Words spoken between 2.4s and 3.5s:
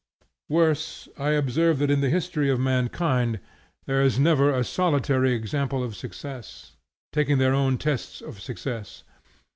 of mankind